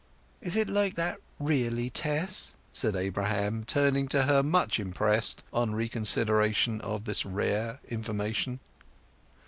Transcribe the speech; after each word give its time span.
"Is 0.41 0.55
it 0.55 0.67
like 0.67 0.95
that 0.95 1.19
really, 1.39 1.91
Tess?" 1.91 2.55
said 2.71 2.95
Abraham, 2.95 3.63
turning 3.63 4.07
to 4.07 4.23
her 4.23 4.41
much 4.41 4.79
impressed, 4.79 5.43
on 5.53 5.75
reconsideration 5.75 6.81
of 6.81 7.05
this 7.05 7.23
rare 7.23 7.79
information. 7.87 8.61